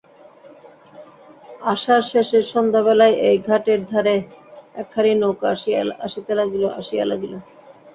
আষাঢ়শেষের 1.71 2.43
সন্ধ্যাবেলায় 2.53 3.15
এই 3.29 3.37
ঘাটের 3.47 3.79
ধারে 3.91 4.15
একখানি 4.75 5.11
নৌকা 5.15 5.47
আসিয়া 6.79 7.05
লাগিল। 7.09 7.33